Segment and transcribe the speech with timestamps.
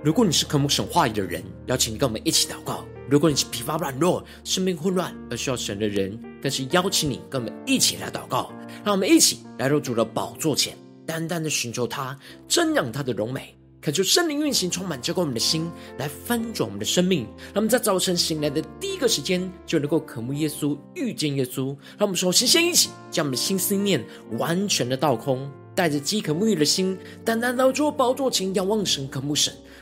[0.00, 8.52] 如果你是渴慕神话语的人，邀请你跟我们一起祷告；如果你是疲乏软弱、生命混乱而需要神的人，更是邀请你跟我们一起来祷告。
[8.84, 12.16] 让我们一起来到主的宝座前，单单的寻求他，
[12.48, 13.52] 瞻仰他的荣美。
[13.80, 15.68] 恳求圣灵运行，充满浇灌我们的心，
[15.98, 17.24] 来翻转我们的生命。
[17.46, 21.76] 让我们在早晨醒来的第一个时间，就能够渴慕耶稣，遇见耶稣。
[21.98, 24.04] 让我们首先先一起将我们的心思念
[24.38, 29.52] 完全的倒空，带着饥渴沐浴的心，单单到主宝座前仰望神，渴慕神。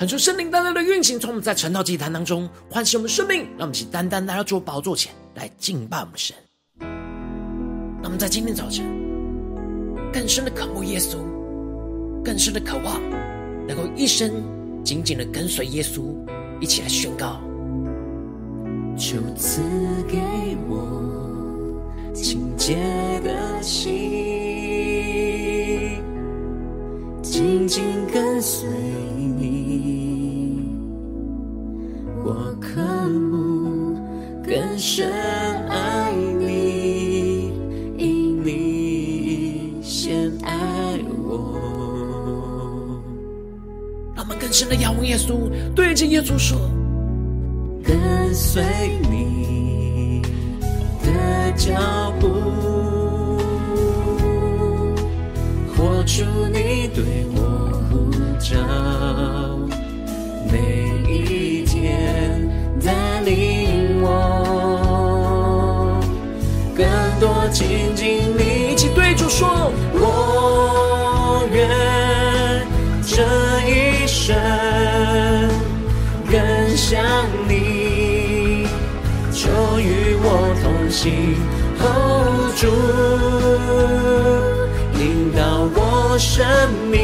[0.00, 6.34] 恳求圣灵单单的运行，从我们在晨祷祭坛当中唤醒我们生命，让我们一起单单来到主宝座前来敬拜我们的神。
[6.78, 8.82] 让我们在今天早晨
[10.10, 11.18] 更深的渴慕耶稣，
[12.24, 12.98] 更深的渴望，
[13.68, 14.42] 能够一生
[14.82, 16.00] 紧紧的跟随耶稣，
[16.62, 17.38] 一起来宣告：
[18.96, 19.60] 求赐
[20.08, 20.16] 给
[20.66, 21.84] 我
[22.14, 22.74] 清洁
[23.22, 23.92] 的心，
[27.20, 28.66] 紧紧跟随
[34.50, 35.08] 更深
[35.68, 37.52] 爱你，
[37.96, 41.54] 因你先爱我。
[44.16, 46.58] 让我们更深的仰望耶稣，对着耶稣说：
[47.84, 48.64] 跟随
[49.08, 50.20] 你
[51.04, 52.26] 的脚步，
[55.76, 57.38] 活出你对我
[57.88, 58.58] 呼召，
[60.50, 60.58] 每
[61.08, 62.50] 一天
[62.84, 63.59] 带领
[67.52, 71.68] 紧紧你，一起对主说：我愿
[73.04, 73.22] 这
[73.68, 74.36] 一生
[76.30, 76.38] 更
[76.76, 77.02] 像
[77.48, 78.66] 你，
[79.32, 79.48] 就
[79.80, 81.34] 与我同行
[81.80, 82.62] ，hold 住，
[84.98, 85.40] 引导
[85.74, 86.46] 我生
[86.90, 86.98] 命，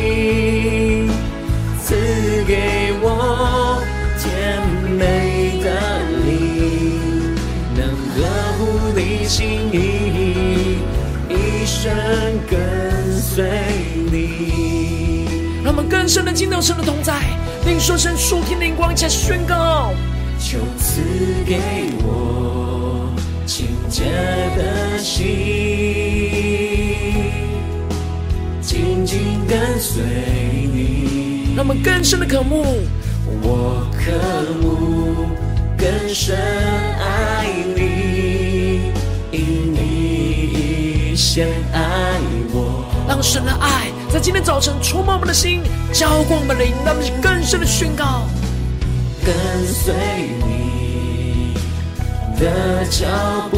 [9.27, 10.79] 乎你心意。
[12.49, 13.45] 跟随
[14.11, 15.27] 你，
[15.63, 17.15] 让我们更深的进到神的同在，
[17.67, 19.93] 领受神属天的灵光，加宣告。
[20.39, 21.03] 求赐
[21.47, 21.61] 给
[22.05, 23.11] 我
[23.47, 24.05] 清洁
[24.57, 25.25] 的心，
[28.61, 30.03] 紧紧跟随
[30.73, 31.55] 你。
[31.57, 32.65] 让我们更深的渴慕，
[33.43, 34.13] 我渴
[34.61, 35.27] 慕
[35.77, 36.37] 更深
[36.99, 38.36] 爱，你
[41.17, 42.21] 先爱
[42.53, 42.85] 我。
[43.09, 48.27] 让神的爱在今天早晨充满我们的心，浇灌我们的灵，让我们更深的宣告：
[49.25, 49.35] 跟
[49.67, 49.95] 随
[50.47, 51.55] 你
[52.39, 53.07] 的脚
[53.51, 53.57] 步，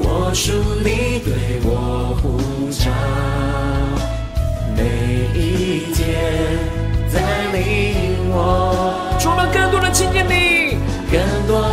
[0.00, 0.52] 活出
[0.82, 2.90] 你对我呼召，
[4.74, 4.82] 每
[5.38, 6.06] 一天
[7.08, 7.20] 在
[7.52, 8.34] 领我，
[9.20, 10.57] 充满更多的亲近你，更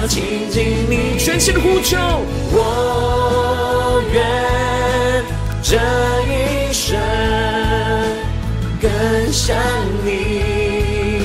[0.08, 1.98] 亲近你，全心的呼求
[2.52, 4.02] 我。
[4.14, 5.24] 愿
[5.62, 5.78] 这
[6.28, 6.98] 一生
[8.82, 8.90] 更
[9.32, 9.56] 像
[10.04, 11.24] 你，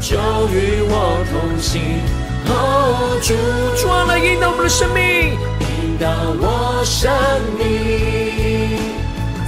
[0.00, 0.16] 就
[0.48, 2.00] 与我同行。
[2.48, 3.34] 哦，主，
[3.80, 6.08] 主啊，来引导我们的生命，引导
[6.40, 7.12] 我生
[7.58, 8.78] 命，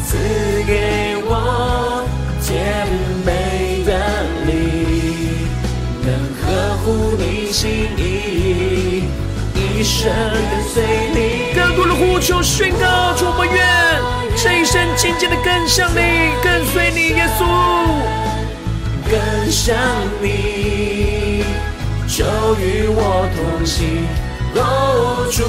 [0.04, 0.16] 赐
[0.66, 1.07] 给
[10.04, 10.82] 跟随
[11.14, 11.54] 你。
[11.54, 13.58] 更多的呼求宣告，主，我们愿
[14.36, 17.44] 这一生紧紧的跟上你，跟随你，耶稣，
[19.10, 19.76] 跟上
[20.22, 21.42] 你，
[22.06, 22.24] 就
[22.60, 24.06] 与我同行，
[24.54, 25.42] 哦，主，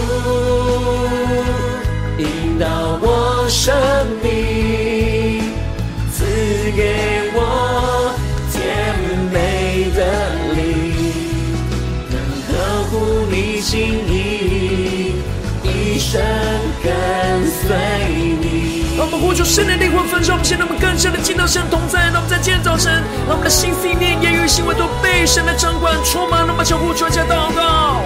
[19.40, 22.12] 求圣灵灵魂焚烧，我们现在我们更深的进到神同在。
[22.12, 22.92] 让我们在今天早晨，
[23.26, 26.46] 让我们的心思意念、言语行为都被神的掌管充满。
[26.46, 28.04] 让我们求呼求下祷告。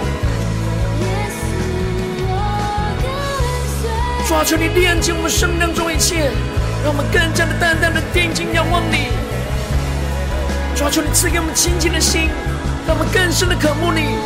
[4.28, 6.30] 抓住你炼净我们生命当中一切，
[6.84, 9.10] 让我们更加的淡淡的定睛仰望你。
[10.76, 12.30] 抓住你赐给我们清净的心，
[12.86, 14.22] 让我们更深的渴慕你，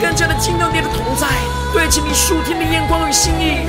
[0.00, 1.26] 更加的进到你的同在，
[1.74, 3.66] 对齐你属天的眼光与心意。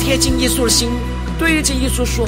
[0.00, 0.88] 贴近耶稣的心，
[1.38, 2.26] 对着耶稣说：“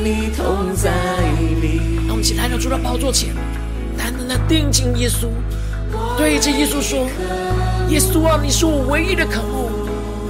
[0.00, 0.90] 你同在
[1.60, 3.34] 里，让我们一起来到主的宝座前，
[3.96, 5.28] 单单的定睛耶稣，
[6.16, 7.06] 对着耶稣说
[7.90, 9.68] ：“耶稣啊，你是我唯一的渴慕，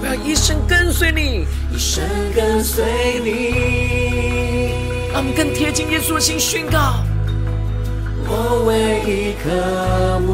[0.00, 2.02] 我要一生跟随你，一生
[2.34, 2.84] 跟随
[3.22, 4.72] 你。”
[5.12, 7.07] 让我们更贴近耶稣的心，宣告：我
[8.68, 8.74] 唯
[9.06, 9.48] 一渴
[10.20, 10.28] 慕，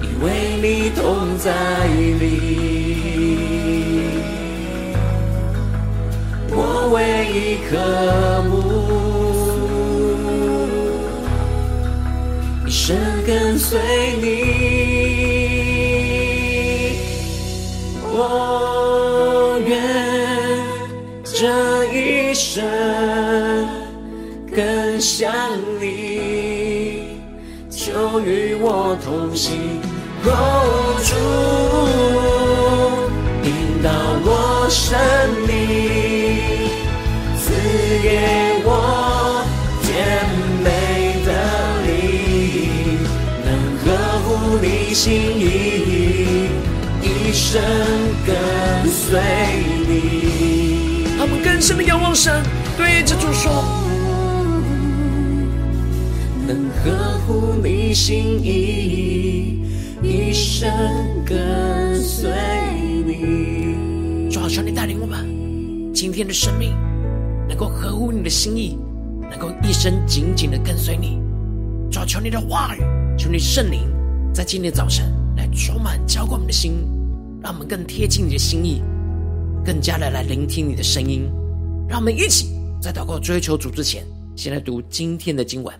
[0.00, 0.26] 因为
[0.62, 1.52] 你同在
[2.18, 2.22] 里。
[6.48, 6.56] 我
[6.94, 6.96] 唯
[7.28, 7.36] 一
[7.68, 7.76] 渴
[8.48, 8.50] 慕，
[12.66, 12.96] 一生
[13.26, 13.78] 跟随
[14.22, 14.41] 你。
[47.52, 47.62] 一生
[48.24, 49.20] 跟随
[49.86, 51.04] 你。
[51.18, 52.42] 他们更深的仰望神，
[52.78, 53.62] 对着主说：
[56.48, 59.60] 能合乎你心意，
[60.02, 60.66] 一生
[61.26, 62.30] 跟随
[63.06, 64.30] 你。
[64.30, 66.74] 主啊，求你带领我们今天的生命。
[67.46, 68.78] 能够合乎你的心意，
[69.28, 71.20] 能够一生紧紧的跟随你。
[71.90, 72.80] 主啊，求你的话语，
[73.18, 73.82] 求你圣灵，
[74.32, 76.88] 在今天早晨来充满浇灌我们的心，
[77.42, 78.80] 让我们更贴近你的心意，
[79.64, 81.28] 更加的来聆听你的声音。
[81.88, 82.46] 让我们一起
[82.80, 85.74] 在祷告追求主之前，先来读今天的经文。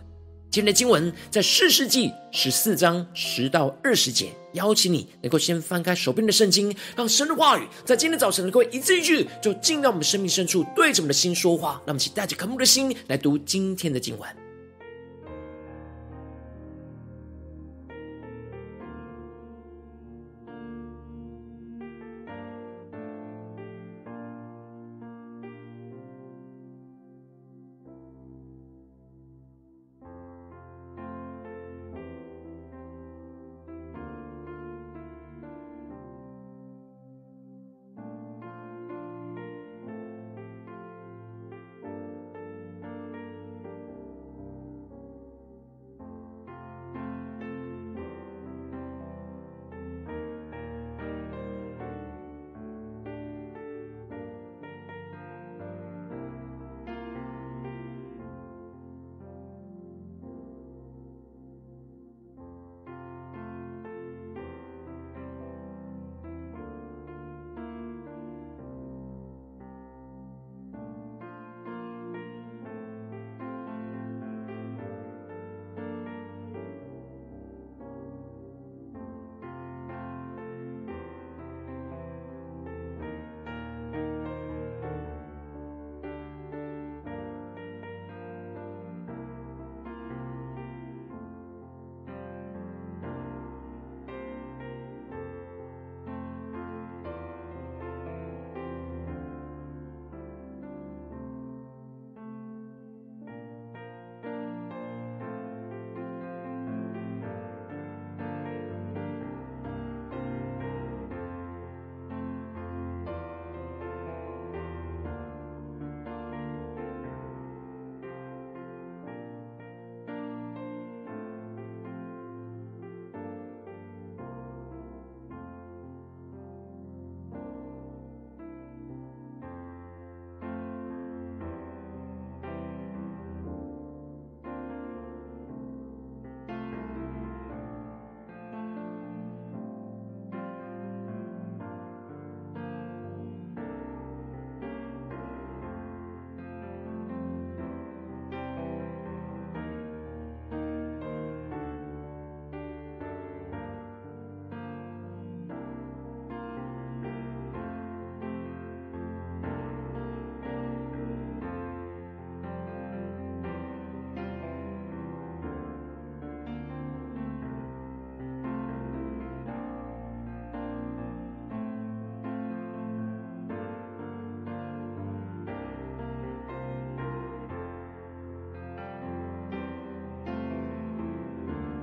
[0.51, 11.81] 今天的经文在四世纪十四章十到二十节，邀请你能够先翻开手边的圣经，让神的话语在今天早晨能够一字一句就进到我们生命深处，对着我们的心说话。
[11.85, 14.29] 让我们一起带着渴慕的心来读今天的经文。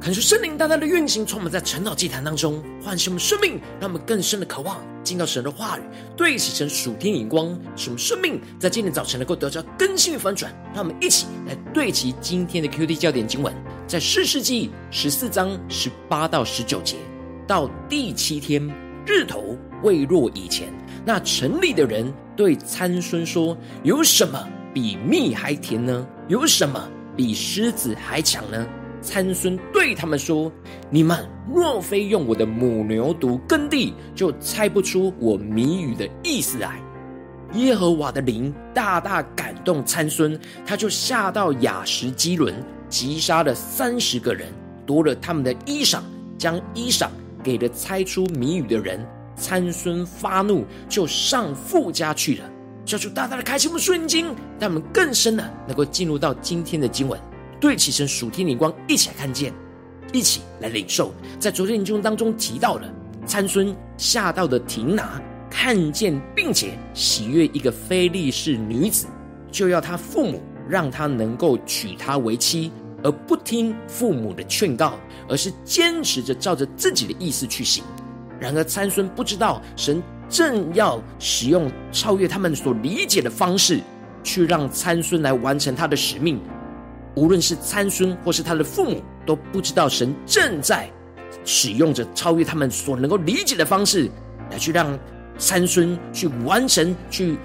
[0.00, 5.82] 恳求圣灵大大的运行，充满在晨祷祭坛当中，唤醒我们生命，让我们更深的渴望进到神的话语，
[6.16, 10.50] 对齐神属天眼光，使我们生命在今天早晨能够得到更新与翻转。
[10.72, 13.54] 让我们一起来对齐今天的 QD 焦点经文，
[13.86, 16.96] 在四世纪十四章十八到十九节，
[17.46, 18.66] 到第七天
[19.06, 20.72] 日头未落以前，
[21.04, 23.54] 那城里的人对参孙说
[23.84, 26.06] ：“有什么比蜜还甜呢？
[26.26, 28.66] 有什么比狮子还强呢？”
[29.00, 30.50] 参孙对他们说
[30.90, 36.80] ：“你们若非用我的母牛犊耕地，就猜不出我谜语的意思来。”
[37.54, 42.54] 耶和华的灵大大感动参孙，他就下到雅什基伦，
[42.88, 44.46] 击杀了三十个人，
[44.86, 46.00] 夺了他们的衣裳，
[46.38, 47.08] 将衣裳
[47.42, 49.04] 给了猜出谜语的人。
[49.34, 52.44] 参孙发怒，就上父家去了。
[52.84, 54.26] 求主大大的开启我们属灵经，
[54.58, 57.18] 让我们更深的能够进入到今天的经文。
[57.60, 59.52] 对齐神属天灵光，一起来看见，
[60.12, 61.12] 一起来领受。
[61.38, 62.90] 在昨天的经文当中提到了
[63.26, 69.06] 参孙下到的亭拿，看见并且喜悦一个非利士女子，
[69.52, 74.98] 就要他父母让他能够娶她为妻，而不听父母的劝告，
[75.28, 77.84] 而是坚持着照着自己的意思去行。
[78.40, 83.80] 然而参孙不知道，神正要使用超越他们所理解的方式，
[84.24, 86.40] 去让参孙来完成他的使命。
[87.14, 90.88] 无论是参孙或是他的父母，都不知道神正在
[91.44, 94.10] 使用着超越他们所能够理解的方式，
[94.50, 94.98] 来去让
[95.38, 97.36] 参孙去完成、去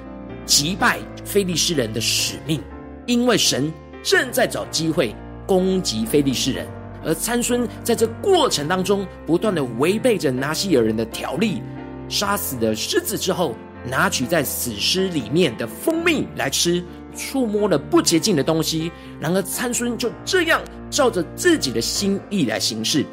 [0.45, 2.61] 击败非利士人的使命。
[3.05, 3.71] 因为神
[4.03, 6.67] 正在找机会攻击非利士人，
[7.03, 11.61] 而参孙在这过程当中不断的违背着拿细耳人的条例，
[12.09, 13.55] 杀死了狮子之后，
[13.87, 16.83] 拿取在死尸里面的蜂蜜来吃。
[17.15, 23.05] 触摸了不洁净的东西，然而参孙就这样照着自己的心意来行事。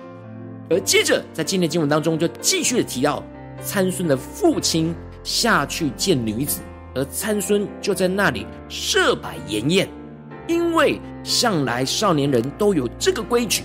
[0.70, 3.22] 而接着在今天经文当中，就继续的提到
[3.62, 6.60] 参孙的父亲下去见女子，
[6.94, 9.88] 而参孙就在那里设摆筵宴，
[10.46, 13.64] 因为向来少年人都有这个规矩。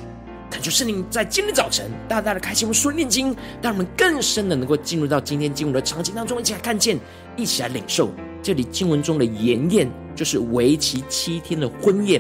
[0.50, 6.98] 恳求圣灵在今天早晨大大的开启我们属灵眼睛，让我们更深的能够进入到今天经文的场景当中，一起来看见，
[7.38, 8.10] 一起来领受
[8.44, 9.89] 这里经文中的筵宴。
[10.17, 12.20] 就是为期七天的婚宴，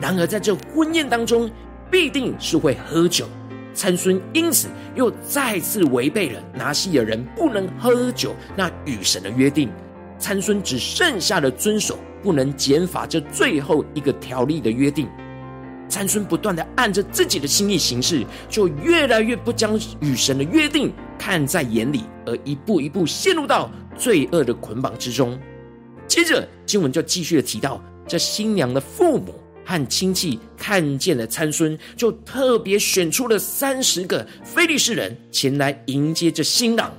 [0.00, 1.48] 然而在这婚宴当中，
[1.88, 3.28] 必定是会喝酒。
[3.72, 9.70] 参孙因此又再次违背了拿细耳人不能喝酒那与神的约定。
[10.18, 15.08] 参孙只剩下了遵守不能减法这最后一个条例的约定。
[15.88, 25.38] 参孙不断的按着自己的心意行事，就越来越不将与神的约定看在眼里，而一步一步陷入到罪恶的捆绑之中。
[26.06, 29.34] 接着经文就继续的提到，这新娘的父母
[29.64, 36.92] 和亲戚看见了参孙，就特别选出了三十个非利士人前来迎接这新郎。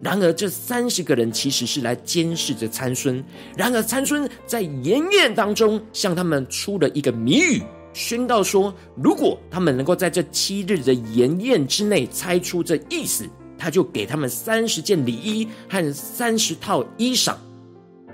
[0.00, 3.24] 然而这三十个人其实是来监视着参孙。
[3.56, 7.62] 然而参孙在筵宴当中向他们出了一个谜语，
[7.94, 13.26] 宣告说，如果他们能够在这七日的筵宴之内猜出这意思，
[13.58, 17.34] 他就给他们三十件礼衣和三十套衣裳。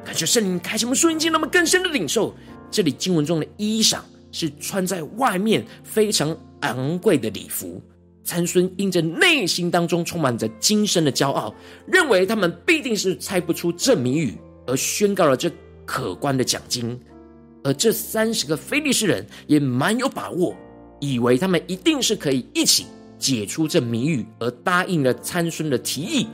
[0.04, 2.34] 感谢圣灵开什么收音机，那么更深的领受。
[2.70, 3.98] 这里经文中的衣裳
[4.32, 7.80] 是穿在外面非常昂贵的礼服。
[8.24, 11.54] 参孙因着内心当中充满着今生的骄傲，
[11.86, 15.50] 认为他们必定是猜不出这谜语，而宣告了这
[15.84, 16.98] 可观的奖金。
[17.64, 20.56] 而这三十个非利士人也蛮有把握，
[21.00, 22.86] 以为他们一定是可以一起
[23.22, 26.26] 解出这谜语，而答应了参孙的提议。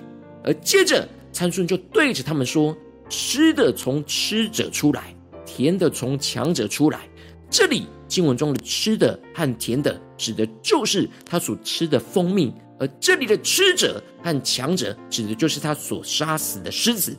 [0.42, 2.76] 而接着参孙就对着他们说。
[3.10, 5.16] 吃的从吃者出来，
[5.46, 7.08] 甜的从强者出来。
[7.48, 17.16] 这里经文中的吃的和甜的，指的就是他所吃的蜂蜜；而这里的吃者和强者，指的就是他所杀死的狮子。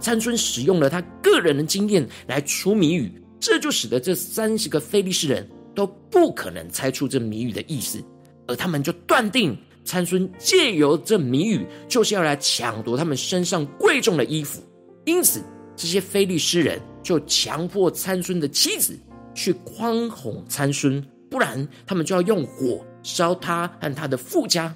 [0.00, 8.02] 参孙使用了他个人的经验来出谜语，这就使得这三十个非利士人都不可能猜出这谜语的意思，
[8.46, 14.62] 而他们就断定参孙借由这谜语，就是要来抢夺他们身上贵重的衣服。
[15.04, 15.42] 因此，
[15.76, 18.98] 这些非利士人就强迫参孙的妻子
[19.34, 24.72] 去宽哄参孙，不然他们就要用火烧他和他的父家。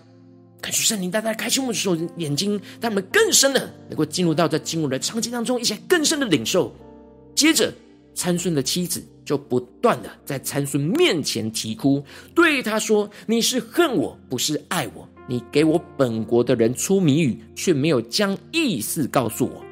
[0.61, 6.75] 感谢圣灵大大开启我们的眼睛，让我们更深的能够进入到这经文的场景当中，一些更深的领受。
[7.35, 7.73] 接着，
[8.16, 12.02] 参孙的妻子就不断的在参孙面前啼哭，
[12.35, 15.06] 对他说：“你是恨我，不是爱我。
[15.28, 19.62] 你给我本国的人出谜语，却没有将意思告诉我。”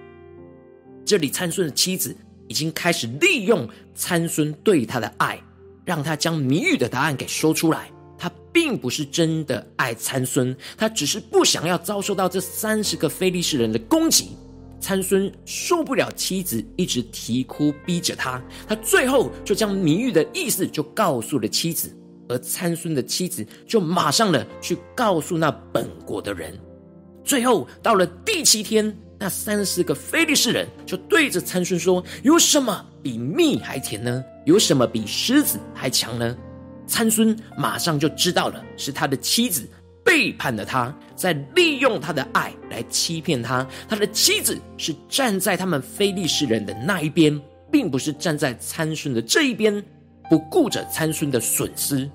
[1.07, 2.15] 这里参孙的妻子
[2.47, 5.41] 已经开始利用参孙对他的爱，
[5.85, 7.91] 让他将谜语的答案给说出来。
[8.19, 14.37] 他并不是真的爱参孙，他只是不想要遭受到这三十个非利士人的攻击。
[14.85, 18.39] 参孙受不了妻子一直啼哭逼着他，
[18.69, 21.91] 他最后就将谜语的意思就告诉了妻子，
[22.29, 26.53] 而参孙的妻子就马上了去告诉那本国的人。
[27.25, 34.23] 最后到了第七天，那三十个非利士人就对着参孙说：“有什么比蜜还甜呢？
[34.45, 36.37] 有什么比狮子还强呢？”
[36.87, 39.67] 参孙马上就知道了，是他的妻子。
[40.05, 43.67] 背叛了他，在利用他的爱来欺骗他。
[43.89, 47.41] 他的妻子是站在他们非利士人的那一边，
[47.73, 49.83] 并不是站在参孙的这一边，
[50.29, 52.09] 不顾着参孙的损失。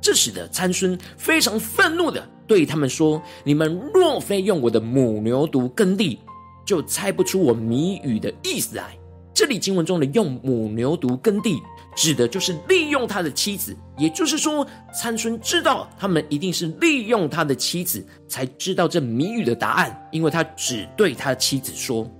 [0.00, 6.18] 这使得参孙非常愤怒的对他们说：“你们若非用我的母牛犊耕地，
[6.64, 8.96] 就猜不出我谜语的意思来。”
[9.34, 11.56] 这里经文中的用母牛犊耕地。
[11.94, 22.10] 指的就是利用他的妻子，也就是说，参孙知道他们一定是利用他的妻子，才知道这谜语的答案，因为他只对他的妻子说。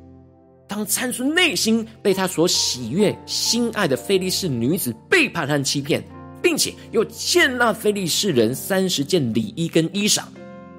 [0.68, 6.02] 当参孙内心被他所喜悦、心爱的菲利士女子背叛和欺骗，
[6.42, 10.22] 并且又欠那菲利士人三十件礼衣跟衣裳，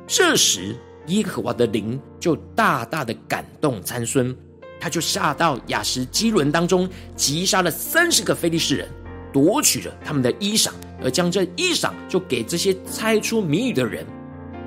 [0.08, 0.76] 这时
[1.08, 4.36] 耶和华的灵就大大的感动参孙。
[4.84, 8.86] 他就下到亚什基伦当中，击杀了三十个非利士人，
[9.32, 14.06] 夺取了他们的衣裳，而将这衣裳就给这些猜出谜语的人。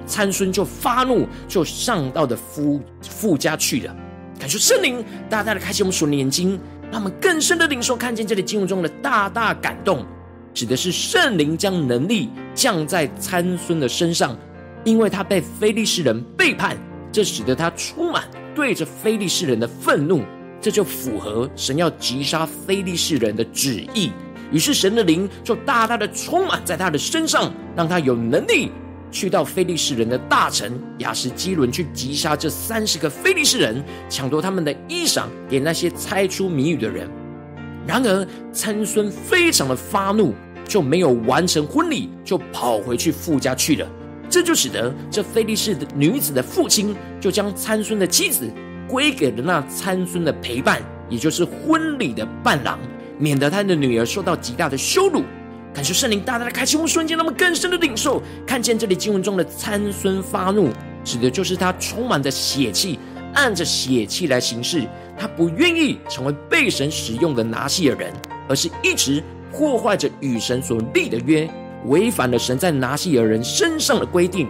[0.07, 3.95] 参孙就发怒，就上到的夫妇家去了。
[4.41, 6.59] 感谢圣灵大大的开启我们属灵眼睛，
[6.91, 10.03] 让我们更深的领受看见这里经文中的大大感动，
[10.55, 14.35] 指的是圣灵将能力降在参孙的身上，
[14.83, 16.75] 因为他被非利士人背叛，
[17.13, 18.25] 这使得他充满。
[18.57, 20.23] 对着非利士人的愤怒，
[20.62, 24.11] 这就符合神要击杀非利士人的旨意。
[24.51, 28.73] 于是神的灵就大大的充满在他的身上，让他有能力
[29.12, 37.07] 去到非利士人的大臣亚实基伦去击杀这三十个非利士人，抢夺他们的衣裳给那些猜出谜语的人。
[37.87, 40.33] 然而参孙非常的发怒，
[40.66, 43.87] 就没有完成婚礼，就跑回去父家去了。
[44.29, 48.51] 这就使得这菲利士的女子的父亲就将参孙的妻子
[48.89, 52.79] 归给了那参孙的陪伴，也就是婚礼的伴郎，
[53.19, 55.23] 免得他的女儿受到极大的羞辱。
[55.75, 60.71] 感谢圣灵大大的开启，我瞬间那么更深的领受，看见这里经文中的参孙发怒，
[61.05, 62.99] 指的就是他充满着血气，
[63.35, 64.87] 按着血气来行事。
[65.19, 68.12] 他不愿意成为被神使用的拿细耳人，
[68.49, 71.49] 而是一直破坏着与神所立的约。
[71.87, 74.49] 违反了神在拿细耳人身上的规定，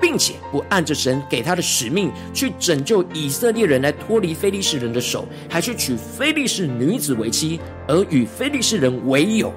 [0.00, 9.52] 并且不按着神给他的使命去拯救以色列人来脱离非利士人的手，还去娶非利士女子为妻，而与非利士人为友。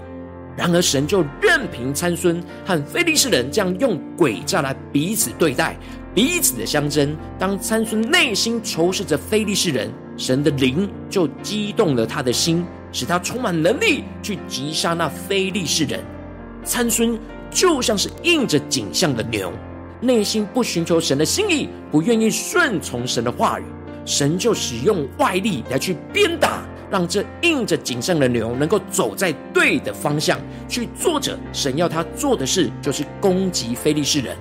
[0.55, 5.77] 然而神就任凭参孙和非利士人这样用诡诈来彼此对待，
[6.15, 7.15] 彼此的相争。
[7.37, 15.99] 当参孙内心仇视着非利士人，神的灵就激动了他的心，使他充满能力去击杀那非利士人。
[16.67, 17.17] 参孙
[17.49, 19.51] 就像是硬着景象的牛，
[20.01, 23.63] 内心不寻求神的心意，不愿意顺从神的话语，
[24.05, 34.35] 神就使用外力来去鞭打，让这硬着景象的牛能够走在对的方向，去做着神要他做的事，就是攻击非利士人。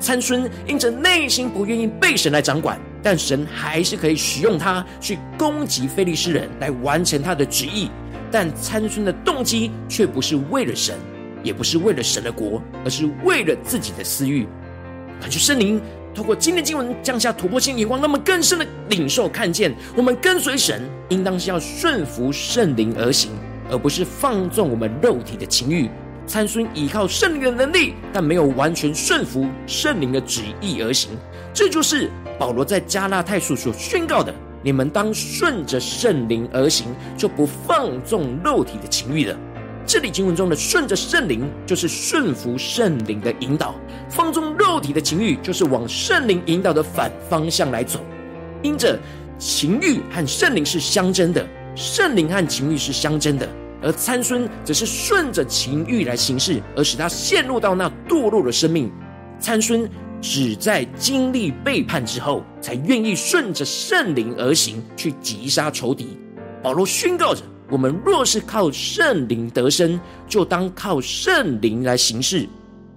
[0.00, 7.88] 参孙因着内心不愿意被神来掌管，但神还是可以使用他去攻击非利士人，来完成他的旨意。
[8.30, 10.96] 但参孙的动机却不是为了神。
[11.48, 14.46] 也不是为了神的国，而是为了自己的私欲。
[15.18, 15.80] 感谢圣灵
[16.14, 23.32] 透过今天经文降下突破性眼光，那么更深的领受看见，我们跟随神，应当是要顺服圣灵而行，
[23.70, 25.88] 而不是放纵我们肉体的情欲。
[26.26, 31.12] 参孙依靠圣灵的能力，但没有完全顺服圣灵的旨意而行。
[31.54, 39.34] 这就是保罗在加拉太书所宣告的：你们当顺着圣灵而行，就不放纵肉体的情欲了。
[39.88, 43.74] 这里经文中的顺着圣灵，就是顺服圣灵的引导；
[44.10, 47.98] 放纵肉体的情欲，就是往圣灵引导的反方向来走。
[48.62, 49.00] 因着
[49.38, 51.42] 情欲和圣灵是相争的，
[51.74, 53.48] 圣灵和情欲是相争的，
[53.80, 58.92] 而参孙则是顺着情欲来行事，而使他陷入到那堕落的生命。
[59.40, 59.88] 参孙
[60.20, 66.18] 只在经历背叛之后，才愿意顺着圣灵而行，去击杀仇敌。
[66.62, 67.40] 保罗宣告着。
[67.70, 72.48] 我们若是靠圣灵得生，就当靠圣灵来行事。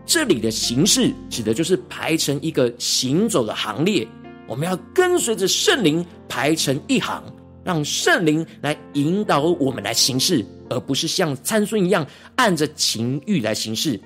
[0.05, 4.07] 这里的行事指的就是排成一个行走的行列。
[4.47, 7.23] 我们要跟随着圣灵排成一行，
[7.63, 12.05] 让圣灵来引导我们来行事，而不是像参孙一样
[12.35, 13.99] 按着情欲来行事。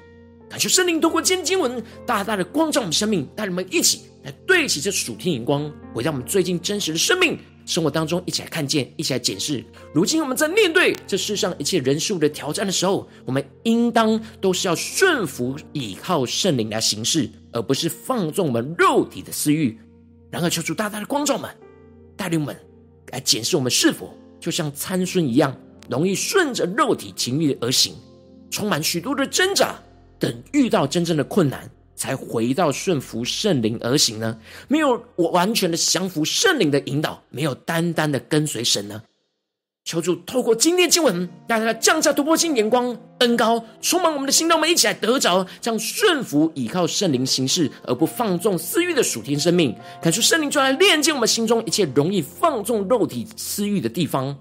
[0.50, 9.64] 感谢圣灵透过今天经文，大大的光照我们生命，带领我们一起来对齐这属天眼光，回到我们最近真实的生命生活当中，一起来看见，一起来检视。
[9.94, 19.78] 如今我们在面对这世上一切人数的挑战的时候，我们应当都是要顺服、倚靠圣灵来行事，而不是放纵我们肉体的私欲。
[20.30, 21.50] 然而，求主大大的光照们，
[22.16, 22.56] 带领我们
[23.12, 25.56] 来检视我们是否就像参孙一样，
[25.90, 27.96] 容易顺着肉体情欲而行，
[28.52, 29.80] 充满许多的挣扎，
[30.20, 34.38] 等遇到真正的困难，才回到顺服圣灵而行呢？
[34.68, 39.02] 没有我完全的降服圣灵的引导，没有单单的跟随神呢？
[39.86, 49.76] 求主透过今天经文，大家降下突破性眼光，恩高充满我们的心，让我们一起来得着这样顺服、倚靠圣灵行事，而不放纵私欲的属天生命。
[50.02, 54.36] 感受圣灵就来炼净我们心中一切容易放纵肉体私欲的地方，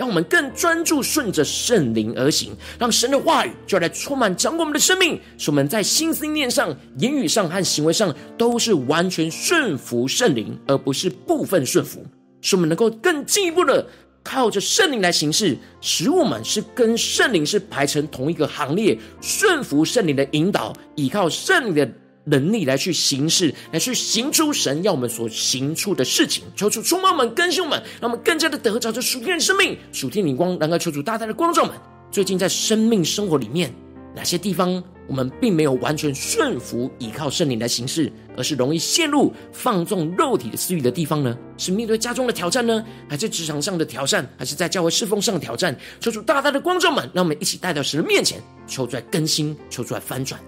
[0.00, 12.02] 让我们更专注顺着圣灵而行，让神的话语就来充满掌管我们的生命，使我们在心思念上、言语上和行为上都是完全顺服圣灵，而不是部分顺服，
[12.40, 13.86] 使我们能够更进一步的。
[14.22, 21.90] 靠着圣灵来行事，使我们是跟圣灵是排成同一个行列，顺服圣灵的引导，依靠圣灵的
[22.30, 26.44] 能力来去行事，来去行出神要我们所行出的事情。
[26.54, 30.56] 求主充满我们，更新我们，让我们更加的得着这属天的生命、属天灵光。
[30.58, 31.74] 然后求主大大的光照们，
[32.10, 33.74] 最近在生命生活里面，
[34.14, 41.36] 哪些地方我们并没有完全顺服依靠圣灵来行事，而是容易陷入放纵肉体的私欲的地方呢？
[41.56, 45.76] 是面对家中的挑战呢，还是职场上的挑战，还是在教会侍奉上的挑战？
[46.00, 50.40] 求主大大的光照们，让我们一起带到神的面前，求出来更新，求出来翻转。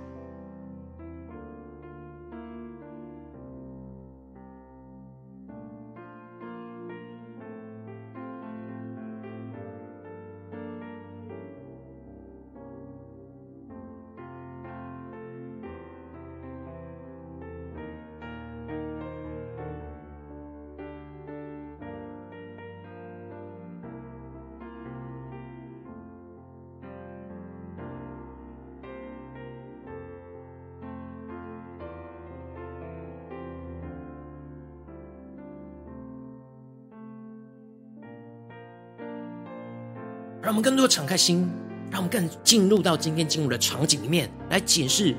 [40.62, 41.51] 更多敞开心，
[41.90, 45.14] 让我们更进入到今天进入的场景里面来检视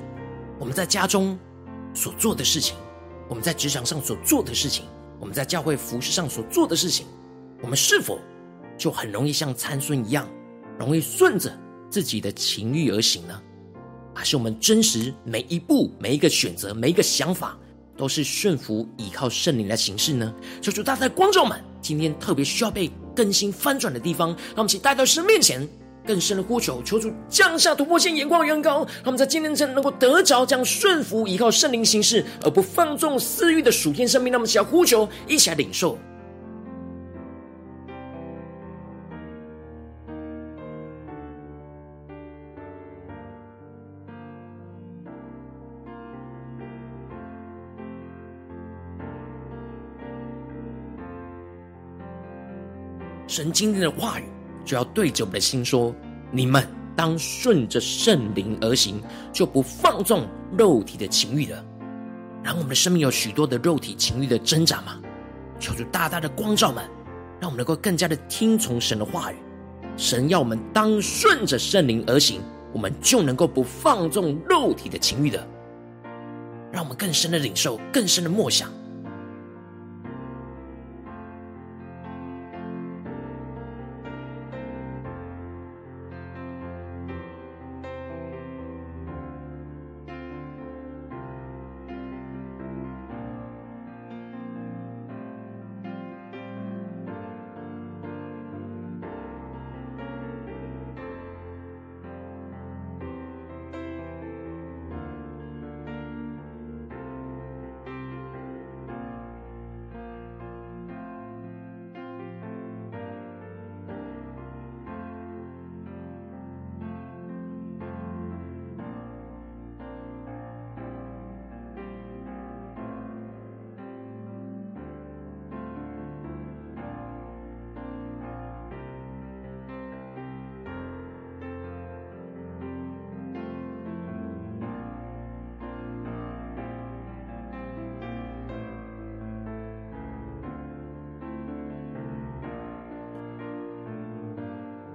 [0.58, 1.38] 我们在家中
[1.94, 2.78] 所做的事情，
[3.28, 4.86] 我们在职场上所做的事情，
[5.20, 7.06] 我们在教会服事上所做的事情，
[7.62, 8.18] 我们是否
[8.78, 10.28] 就很容易像参孙一样，
[10.80, 11.52] 容易顺着
[11.90, 13.40] 自己的情欲而行呢？
[14.16, 17.58] 还是我们真实每一步、每一个选择、每一个想法，
[17.98, 20.34] 都是顺服倚靠圣灵来行事呢？
[20.62, 25.68] 求主大家观众们，今天特别需要被更新翻转的地方，让我们一起带到神面前，
[26.08, 34.32] 更深的呼求，求主降下突破性眼光，远高，让我们在今天真能够得着将顺服依靠圣灵行事，而不放纵私欲的属天生命。
[34.32, 35.98] 让我们一起来呼求，一起来领受。
[53.34, 54.26] 神今天的话语
[54.64, 55.92] 就要对着我们的心说：
[56.30, 61.66] 你们当顺着圣灵而行，就不放纵肉体的情欲了。
[62.44, 65.02] 然后我们的生命有许多的肉体情欲的挣扎吗？
[65.60, 66.88] 求主大大的光照们，
[67.40, 69.36] 让我们能够更加的听从神的话语。
[69.98, 72.40] 神要我们当顺着圣灵而行，
[72.72, 75.44] 我们就能够不放纵肉体的情欲的。
[76.72, 78.70] 让我们更深的领受，更深的默想。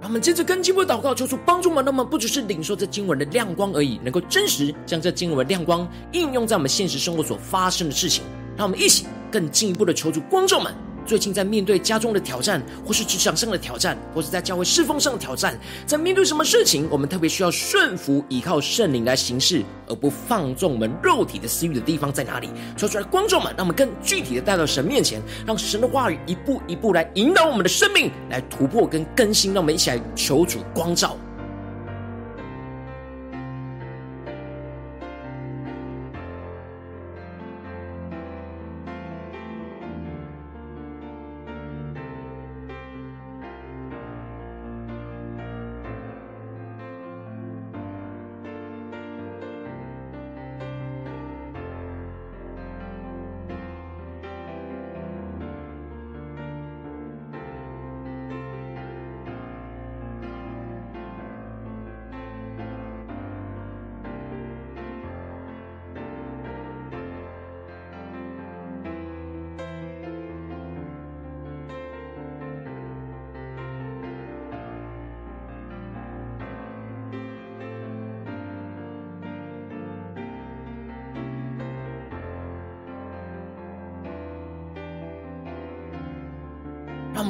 [0.09, 8.25] 我们接着跟进一步祷告，求主帮助们，那么不只是领受这经文的亮光而已，能够真实将这经文的亮光应用在我们现实生活所发生的事情。
[8.57, 10.75] 让我们一起更进一步的求助观众们。
[11.09, 22.51] 最近在面对家中的挑战，或是职场上的挑战，或是在教会侍奉上的挑战，在面对什么事情，我们特别需要顺服依靠圣灵来行事，而不放纵我们肉体的私欲的地方在哪里？
[22.77, 29.55] 说出来，观众们，让我们更具体的带到神面前，让神的话语一步一步来引导我们的生命，来突破跟更新。
[29.55, 31.17] 让我们一起来求主光照。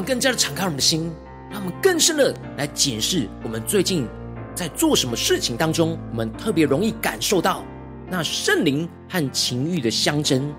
[0.09, 1.12] 更加的敞开我们的心，
[1.51, 4.09] 让我们更深的来检视我们最近
[4.55, 7.62] 在做什么事情当中，我们特别容易感受到
[8.09, 10.51] 那圣灵和情欲的相争，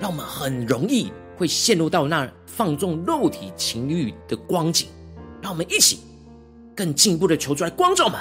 [0.00, 4.88] 让我们很容易会陷入到那放纵肉体情欲的光景。
[5.40, 6.00] 让我们一起
[6.74, 8.18] 更进一步的求出来光照们，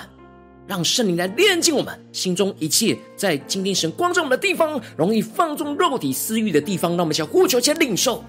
[0.67, 6.91] 让圣灵来炼净我们心中一切在今天神光照我们的地方，容易放纵肉体私欲的地方。
[6.91, 8.23] 让我们想呼求，且领受。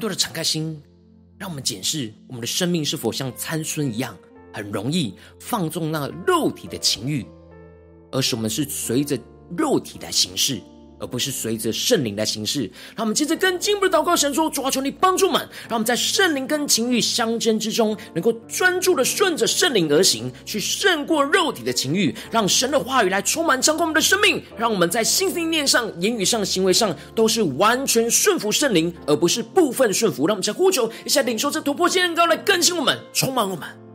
[0.00, 0.82] 多的敞开心，
[1.36, 4.16] 让我们检视我们的生命是否像参孙一样，
[4.52, 7.26] 很容易放纵那肉体的情欲，
[8.10, 9.18] 而是我们是随着
[9.56, 10.60] 肉体的形式。
[11.00, 12.70] 而不是随着圣灵来行事。
[12.94, 24.42] 让我们接着更进一步的祷告，神说：主啊，求你帮助我们，让我们在圣灵跟情欲相争之中，能够专注的顺着圣灵而行，去胜过肉体的情欲，让神的话语来充满掌控我们的生命。
[24.56, 30.26] 让我们在心思念上、言语上、行为上，都是完全顺服圣灵，而不是部分顺服。
[30.26, 33.89] 让我们再呼求一下，领受这突破性恩膏来更新我们，充满我们。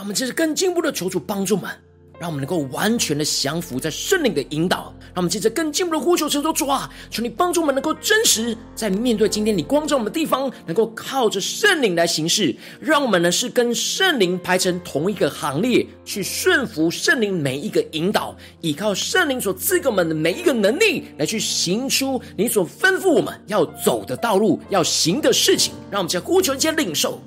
[0.00, 1.70] 让我们接着更进一步的求主帮助们，
[2.18, 4.90] 让我们能够完全的降服在圣灵的引导。
[5.08, 12.56] 让我们接着更进一步的呼求，求主啊，求你帮助我们能够真实在面对今天你光照我们的地方，能够靠着圣灵来行事。
[12.80, 25.74] 让我们呢是跟圣灵排成同一个行列，去顺服圣灵每一个引导，依靠圣灵所赐给我们的每一个能力，来去行出你所吩咐我们要走的道路，要行的事情。
[25.90, 27.20] 让我们在呼求间领受。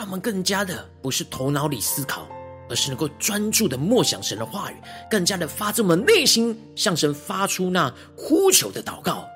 [0.00, 2.26] 让我们更加的不是头脑里思考，
[2.70, 4.76] 而是能够专注的默想神的话语，
[5.10, 9.26] 更加的发自我们内心向神发出那呼求的祷告。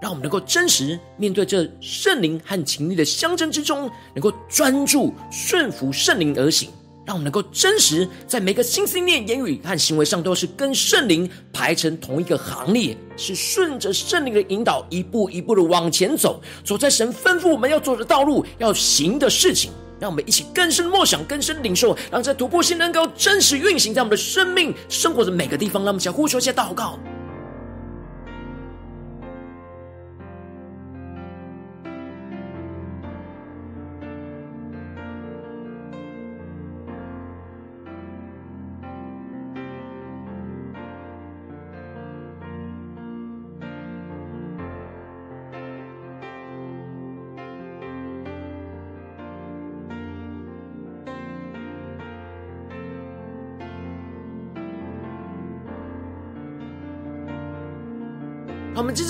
[0.00, 6.70] 让我们能够真实面对这圣灵和情欲的相争之中，能够专注顺服圣灵而行，
[7.06, 19.72] 让我们能够真实在每个心思念、言语和行为上，都是跟圣灵排成同一个行列，是顺着圣灵的引导，一步一步的往前走，走在神吩咐我们要走的道路，要行的事情。
[19.98, 25.82] 让我们一起更深默想、更深领受，让这突破性能够真实运行在我们的生命、生活的每个地方。
[25.82, 26.98] 让我们一起呼求一下祷告。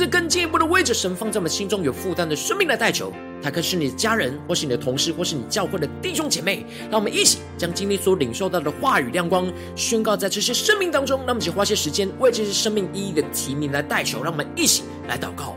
[0.01, 6.65] 是更进一步的为着神放在我们心中有负担的生命来代求，他可是你的家人，或是你的同事，或是你教会的弟兄姐妹。
[6.91, 11.21] 让我们一起将今天所领受到的话语亮光宣告在这些生命当中。
[11.27, 14.23] 那么，请花些时间为这些生命意义的提名来代求。
[14.23, 15.55] 让我们一起来祷告。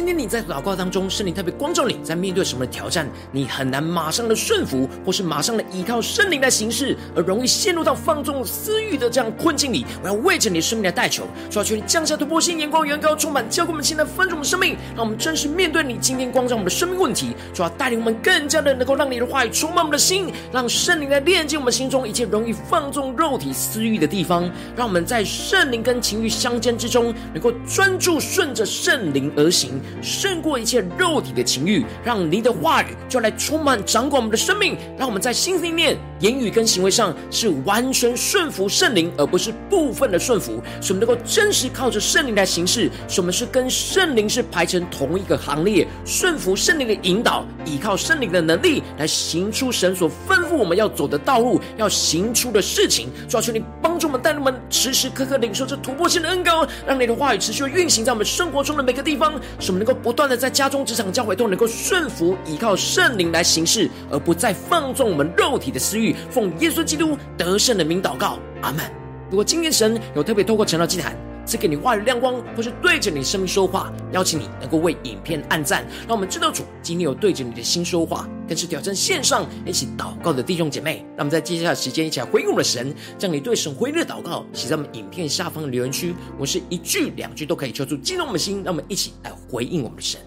[0.00, 9.84] 今天你在祷告当中，圣灵特别光照你，在面对什么挑战，你很难马上的顺服，或是马上的依靠圣灵来行事，而容易陷入到放纵私欲的这样困境里。
[10.02, 29.78] 我要为着你生命来代求，求求你降下突破性眼光，远高充满，教给我们现在分盛的生命，让我们真实面对你今天光照我们的生命问题，主要带领我们更加的能够让你的话语充满我们的心，让圣灵来炼净我们心中一切容易放纵肉体私欲的地方，让我们在圣灵跟情欲相间之中，能够专注顺着圣灵而行。
[30.02, 40.62] 胜过一切肉体的情欲，让你的话语就来充满掌管我们的生命，让我们在心里面、言语跟行为上是完全顺服圣灵，而不是部分的顺服。
[40.80, 53.08] 使我们能够真实靠着圣灵来行事，使我们是跟圣灵是排成同一个行列，顺服圣灵的引导，依靠圣灵的能力来行出神所吩咐我们要走的道路，要行出的事情。
[53.28, 59.90] 主啊，求你帮助我们，带领我们时时刻刻领受这突破性的恩膏，让你的话语持续运行在我们生活中的每个地方，使我们能够。
[60.00, 66.09] 不断的在家中、职场、教会都能够顺服、依靠圣灵来行事，而不再放纵我们肉体的私欲。
[66.30, 68.84] 奉耶稣基督得胜的名祷告，阿门。
[69.30, 78.28] 如果今天神有特别透过晨祷祭坛赐给你话语亮光，或是对着你生命说话，邀请你能够为影片按赞，让我们知道主今天有对着你的心说话。
[78.48, 86.14] 更是挑战线上一起祷告的弟兄姐妹，让我们在接下来的时间一起来回应我们的神，将你对神回应的祷告写在我们影片下方的留言区。
[86.36, 90.20] 我是一句两句都可以敲出激动我们的心，让我们一起来回应我们的神。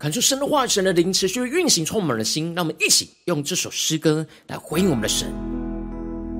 [0.00, 2.54] 感受神的话，神的灵持续运行，充满了心。
[2.56, 5.28] 让我们一起用这首诗歌来回应我们的神，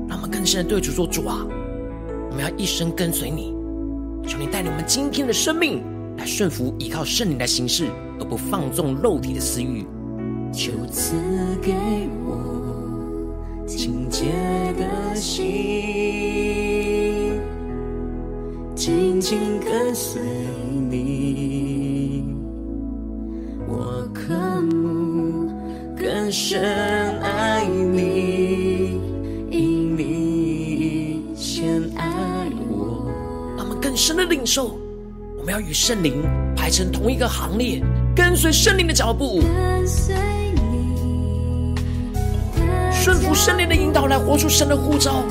[0.09, 1.47] 让我们更深的对主说：主啊，
[2.31, 3.53] 我们要一生跟随你。
[4.27, 5.83] 求你带领我们今天的生命
[6.17, 9.85] 来顺服，依靠圣灵来行事，而不放纵肉体的私欲。
[10.51, 11.17] 求赐
[11.61, 11.75] 给
[12.25, 14.25] 我清洁
[14.79, 15.45] 的心，
[18.75, 20.23] 紧紧跟随
[20.89, 21.80] 你。
[26.31, 26.63] 深
[27.21, 29.01] 爱你，
[29.51, 32.05] 因你先爱
[32.69, 33.11] 我。
[33.97, 34.79] 深的领受，
[35.37, 36.23] 我们要与圣灵
[36.57, 37.83] 排成同一个行列，
[38.17, 40.15] 跟随圣灵的脚步，跟随
[40.55, 41.75] 你，
[42.91, 45.23] 顺服圣灵的引导，来活出神的呼召，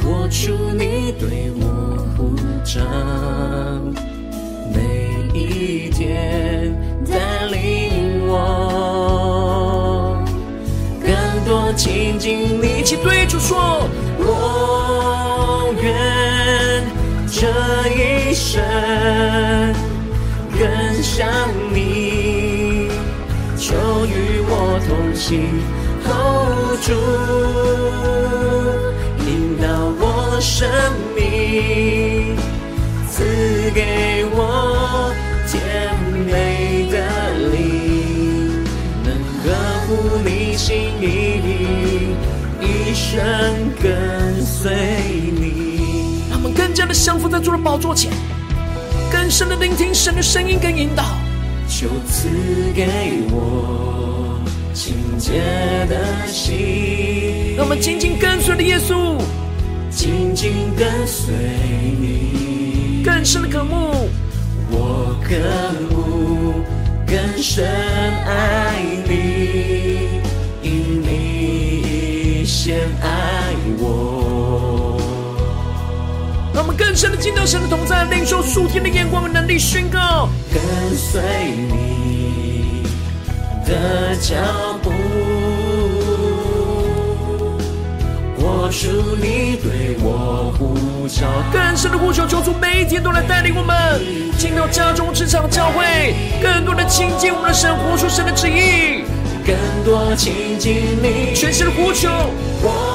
[0.00, 2.34] 活出你对我呼
[2.64, 2.80] 召，
[4.72, 6.72] 每一天
[7.04, 8.32] 带领我，
[11.74, 16.84] 倾尽力气，对主说，我愿
[17.26, 17.48] 这
[17.96, 18.62] 一生
[20.58, 21.26] 更像
[21.72, 22.88] 你，
[23.56, 23.74] 求
[24.06, 25.62] 与我同行
[26.04, 26.92] ，hold 住，
[29.26, 29.66] 引导
[29.98, 30.68] 我生
[31.16, 32.36] 命，
[33.08, 34.11] 赐给
[40.52, 42.14] 乎你心意，
[42.60, 43.18] 一生
[43.82, 44.70] 跟随
[45.32, 46.26] 你。
[46.30, 48.12] 让我们更加的降服在主的宝座前，
[49.10, 51.04] 更深的聆听神的声音跟引导，
[51.68, 52.28] 就赐
[52.74, 52.86] 给
[53.30, 54.40] 我
[54.74, 55.40] 清洁
[55.88, 57.54] 的心。
[57.56, 59.16] 让我们紧紧跟随的耶稣，
[59.90, 61.32] 紧紧跟随
[61.98, 64.08] 你，更深的渴慕，
[64.70, 65.34] 我渴
[65.90, 66.62] 慕
[67.06, 67.66] 更深
[68.26, 69.91] 爱你，
[73.02, 74.98] 爱我。
[76.54, 80.62] 让我们更深的进到神的同在，领受属天的眼光和能力，宣告跟
[80.94, 81.22] 随
[81.70, 82.82] 你
[83.66, 84.34] 的脚
[84.82, 84.92] 步，
[88.36, 91.26] 活出你对我呼召。
[91.50, 94.02] 更深的呼求，求主每一天都来带领我们
[94.36, 99.04] 进到家中、职场、教会，更多的亲近我们的神，活出神的旨意，
[99.46, 102.10] 更多亲近你，全心的呼求，
[102.62, 102.91] 我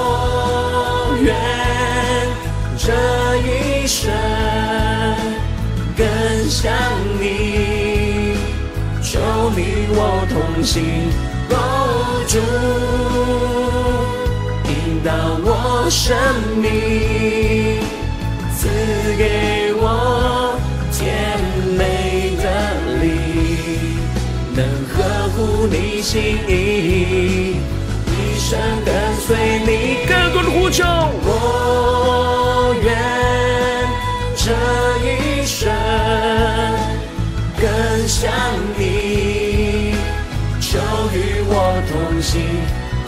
[1.28, 1.36] 愿
[2.78, 2.88] 这
[3.40, 4.10] 一生
[5.98, 6.06] 更
[6.50, 6.72] 像
[7.20, 8.38] 你，
[9.04, 9.20] 求
[9.54, 9.60] 你
[9.90, 10.00] 我
[10.30, 10.76] 同行，
[11.50, 11.54] 守
[12.28, 12.40] 住，
[14.70, 14.72] 引
[15.04, 15.12] 导
[15.44, 15.50] 我
[15.90, 16.16] 生
[16.62, 16.66] 命，
[18.56, 18.70] 赐
[19.18, 20.58] 给我
[20.94, 20.98] 甜
[21.78, 22.46] 美的
[23.02, 23.06] 灵，
[24.56, 24.96] 能呵
[25.36, 25.36] 护
[25.68, 26.16] 你心
[26.48, 26.52] 意，
[28.50, 29.36] 生跟随
[29.66, 30.08] 你。
[30.08, 30.86] 更多的呼求，
[31.26, 32.96] 我愿
[34.38, 34.46] 这
[35.04, 35.70] 一生
[37.60, 38.32] 更像
[38.78, 39.96] 你，
[40.62, 40.80] 求
[41.14, 41.52] 与我
[41.90, 41.92] 同
[42.22, 42.40] 行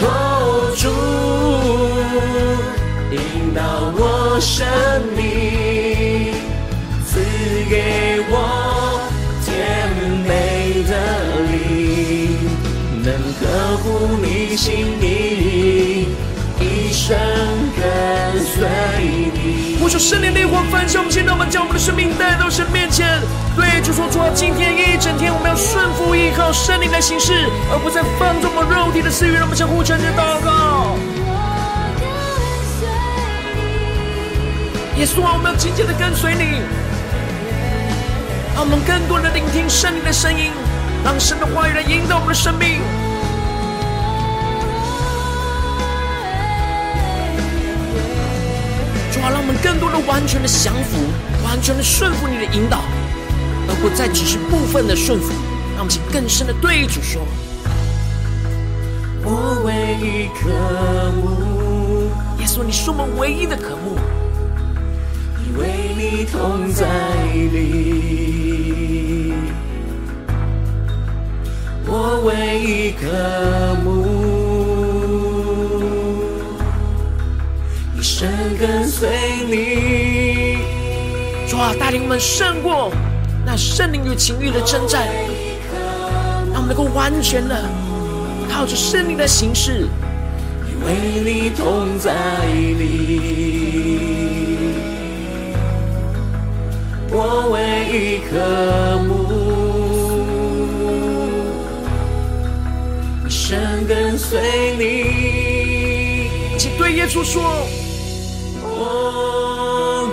[0.01, 0.83] ，hold 住，
[3.09, 3.61] 引导
[3.95, 4.67] 我生
[5.15, 5.23] 命，
[13.79, 16.09] 合乎你心意，
[16.59, 17.17] 一生
[17.75, 18.67] 跟随
[19.33, 19.77] 你。
[19.79, 23.07] 呼求圣灵烈火焚烧我们，现在我们将我们的生命带到神面前，
[23.55, 27.33] 对主说：主啊，今天一整天我们要顺服依靠圣灵来行事，
[27.71, 29.33] 而不再放纵我们肉体的私欲。
[29.33, 30.97] 让我们相互承认祷告。
[34.97, 36.59] 耶稣啊，我们要紧紧的跟随你，
[38.53, 40.51] 让我们更多的聆听圣灵的声音，
[41.05, 42.81] 让神的话语来引导我们的生命。
[49.19, 50.97] 主啊，让我们更多的完全的降服，
[51.43, 52.81] 完全的顺服你的引导，
[53.67, 55.33] 而不再只是部分的顺服。
[55.75, 57.21] 让我们请更深的对主说：
[59.23, 60.47] 我唯一渴
[61.19, 62.09] 慕，
[62.39, 63.99] 耶稣，你是我们唯一的渴慕。
[65.45, 65.67] 因为
[65.97, 66.85] 你同在
[67.51, 69.33] 里，
[71.85, 74.28] 我唯一渴慕，
[78.59, 79.09] 跟随
[79.47, 80.57] 你。
[81.47, 82.91] 主啊，带领我们胜过
[83.45, 85.07] 那圣灵与情欲的征战，
[86.53, 87.63] 让我们能够完全的
[88.51, 89.87] 靠着圣灵的形式。
[90.67, 90.93] 因为
[91.23, 92.13] 你同在
[92.45, 93.99] 里，
[97.11, 97.57] 我唯
[97.91, 98.37] 一渴
[99.07, 99.09] 慕，
[103.27, 103.57] 一生
[103.87, 104.39] 跟随
[104.77, 104.83] 你。
[106.57, 107.41] 请对耶稣说：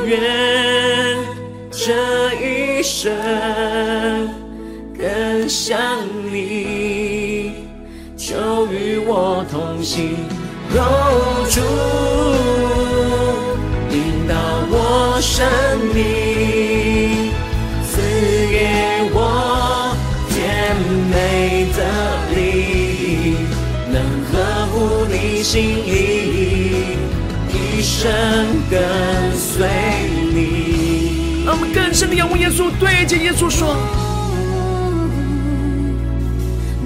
[0.07, 1.19] 愿
[1.73, 1.93] 这
[2.35, 3.13] 一生
[4.97, 5.79] 更像
[6.31, 7.51] 你，
[8.17, 10.17] 就与我同行，
[10.73, 10.79] 守
[11.51, 11.61] 住，
[13.91, 14.35] 引导
[14.71, 15.45] 我生
[15.93, 17.33] 命，
[17.83, 18.01] 赐
[18.49, 18.57] 给
[19.13, 19.19] 我
[20.31, 20.77] 甜
[21.11, 21.81] 美的
[22.37, 23.37] 灵，
[23.91, 23.95] 能
[24.31, 24.33] 合
[24.71, 24.75] 乎
[25.11, 25.55] 你心
[25.85, 25.91] 意。
[27.87, 28.11] 一生
[28.69, 29.65] 跟随
[30.35, 31.45] 你。
[31.47, 33.77] 让我们更深的仰望耶稣，对着耶稣说：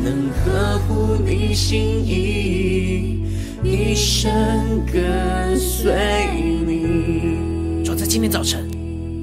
[0.04, 3.24] 能呵护你心意，
[3.64, 6.28] 一生跟随
[6.66, 7.82] 你。
[7.82, 8.68] 就在今天早晨，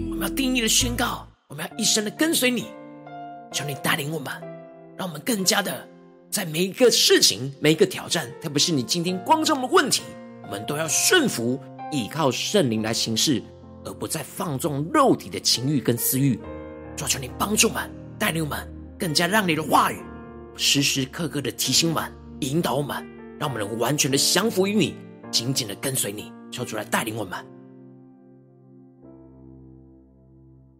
[0.10, 2.66] 我们要定义的宣告，我们要一生的跟随你。
[3.54, 4.34] 求你带领我们，
[4.98, 5.88] 让我们更加的
[6.32, 10.02] 在每一个事情、每一个挑战，特别是你今天光照的问题，
[10.48, 11.60] 我们都要顺服，
[11.92, 13.44] 依靠圣灵来行事，
[13.84, 16.40] 而不再放纵肉体的情欲跟私欲。
[16.96, 18.58] 求求你帮助我们，带领我们，
[18.98, 20.02] 更加让你的话语
[20.56, 22.96] 时时刻刻的提醒我们、引导我们，
[23.38, 24.96] 让我们能完全的降服于你，
[25.30, 26.32] 紧紧的跟随你。
[26.50, 27.38] 求主来带领我们。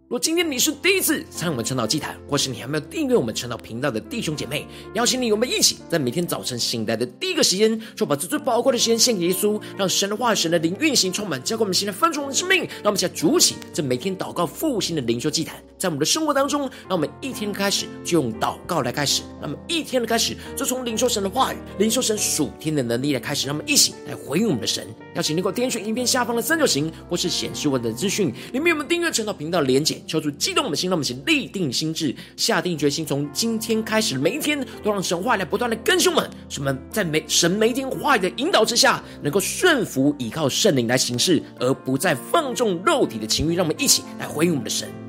[0.10, 12.60] 若今天你是第一次参与我们晨祷祭坛，或是你还没有订阅我们晨祷频道的弟兄姐妹，邀请你，我们一起在每天早晨醒来的第一个时间，就把这最宝贵的时间献给耶稣，让神的话语、神的灵运行充满，交给我们现在分盛的生命。
[12.60, 24.88] 让我们一起来主起这每天祷告复兴的灵修祭坛，在我们的生活当中，让我们一天开始就用祷告来开始，让我们一天的开始就从领受神的话语、领受神属天的能力来开始，让我们一起来回应我们的神。
[25.16, 29.97] 邀请你给我点选影片下方的三角形，或是显示文的资讯，里面有我们订阅晨祷频道的连结。
[30.06, 43.56] 求主激动我们的心，让我们先立定心智，下定决心，从今天开始，每一天都让神话来不断的更新我们，使我们在每神每一天话语的引导之下，能够顺服依靠圣灵来行事，而不再放纵肉体的情欲。
[43.56, 45.07] 让我们一起来回应我们的神。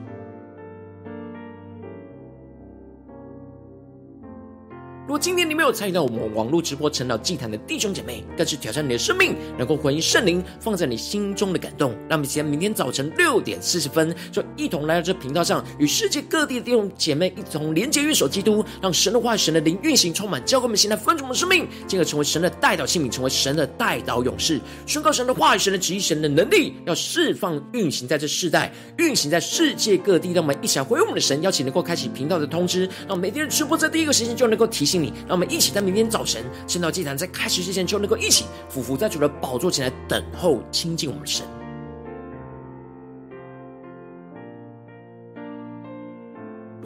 [5.09, 11.93] 如果今天你没有参与到我们网络直播晨祷祭坛的弟兄姐妹，更是挑战你的生命，能够回应圣灵放在你心中的感动。
[12.11, 30.33] 让我们期待明天早晨六点四十分，就一同来到这频道上，与世界各地的弟兄姐妹一同连接、运手基督，让神的话语、神的灵运行充满，教给我们现在分盛的生命，进而成为神的代祷器皿，成为神的代祷勇士，宣告神的话语、神的旨意、神的能力，要释放运行在这世代，运行在世界各地。
[30.35, 34.98] 让我们一起来回应我们的神，邀请能够开启频道的通知，让每天的直播在第一个时间就能够提醒。
[35.03, 41.58] 你让我们一起在明天早晨，圣道祭坛在开始之前，就能够一起俯伏在主的宝座前来等候亲近我们的神。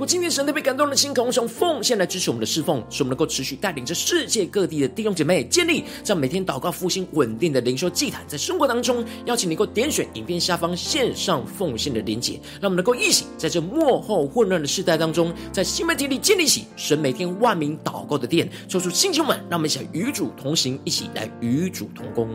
[0.02, 22.28] 如果今天神特别感动的心，渴望从奉献来支持我们的侍奉，使我们能够持续带领着世界各地的弟兄姐妹建立这样每天祷告复兴稳定的灵修祭坛，在生活当中，邀请你能够点选影片下方线上奉献的连结，让我们能够一起在这幕后混乱的世代当中，在新媒体里建立起神每天万名祷告的殿，抽出星球们，让我们一起与主同行，一起来与主同工。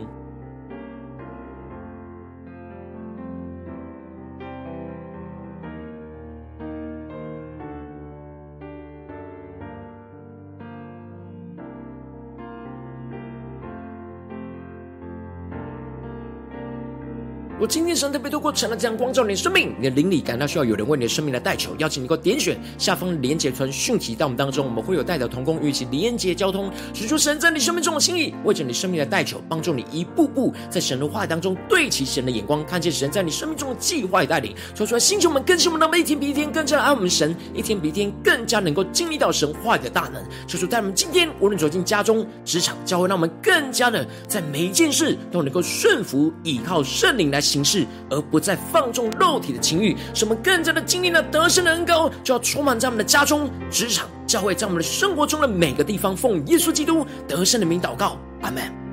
[17.68, 58.87] 今天神特别透过晨祷这样光照你的生命，你的灵里感到需要有人为你的生命来代求，邀请你给我点选下方连结传讯息到我们当中，我们会有代祷同工与其连结交通，使出神在你生命中的心意，为着你生命的代求，帮助你一步步在神的话语当中对齐神的眼光，看见神在你生命中的计划与带领，说出来星球们更新我们，那么一天比一天更加爱我们神，一天比一天更加能够经历到神话的大能，说出在我们今天无论走进家中、职场、教会，让我们更加的在每一件事都能够顺服依靠圣灵来行形式，而不再放纵肉体的情欲，使我们更加的经历了得胜的恩膏，就要充满在我们的家中、职场、教会，在我们的生活中的每个地方，奉耶稣基督得胜的名祷告，阿门。